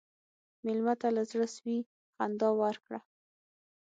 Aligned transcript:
مېلمه 0.65 0.93
ته 1.01 1.07
له 1.15 1.21
زړه 1.31 1.47
سوي 1.55 1.79
خندا 2.15 2.49
ورکړه. 2.61 2.99